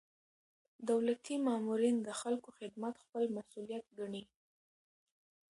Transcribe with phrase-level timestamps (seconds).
[0.89, 4.23] دولتي مامورین د خلکو خدمت خپل مسؤلیت ګڼي.